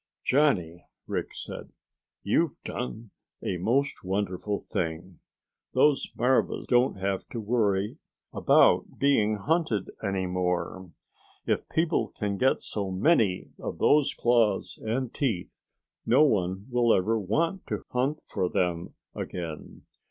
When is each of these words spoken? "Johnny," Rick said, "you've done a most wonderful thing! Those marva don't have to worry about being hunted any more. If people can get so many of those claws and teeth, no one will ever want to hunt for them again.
"Johnny," 0.25 0.83
Rick 1.05 1.31
said, 1.35 1.73
"you've 2.23 2.57
done 2.63 3.11
a 3.43 3.57
most 3.57 4.03
wonderful 4.03 4.65
thing! 4.73 5.19
Those 5.75 6.09
marva 6.17 6.63
don't 6.67 6.95
have 6.95 7.29
to 7.29 7.39
worry 7.39 7.99
about 8.33 8.97
being 8.97 9.35
hunted 9.35 9.91
any 10.03 10.25
more. 10.25 10.89
If 11.45 11.69
people 11.69 12.07
can 12.07 12.39
get 12.39 12.63
so 12.63 12.89
many 12.89 13.51
of 13.59 13.77
those 13.77 14.15
claws 14.15 14.79
and 14.83 15.13
teeth, 15.13 15.51
no 16.03 16.23
one 16.23 16.65
will 16.71 16.95
ever 16.95 17.19
want 17.19 17.67
to 17.67 17.83
hunt 17.91 18.23
for 18.27 18.49
them 18.49 18.95
again. 19.13 19.83